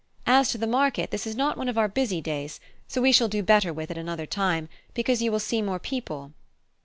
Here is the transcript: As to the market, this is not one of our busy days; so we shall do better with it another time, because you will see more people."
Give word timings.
As 0.25 0.49
to 0.49 0.57
the 0.57 0.65
market, 0.65 1.11
this 1.11 1.27
is 1.27 1.35
not 1.35 1.59
one 1.59 1.69
of 1.69 1.77
our 1.77 1.87
busy 1.87 2.21
days; 2.21 2.59
so 2.87 3.03
we 3.03 3.11
shall 3.11 3.27
do 3.27 3.43
better 3.43 3.71
with 3.71 3.91
it 3.91 3.99
another 3.99 4.25
time, 4.25 4.67
because 4.95 5.21
you 5.21 5.31
will 5.31 5.37
see 5.39 5.61
more 5.61 5.77
people." 5.77 6.31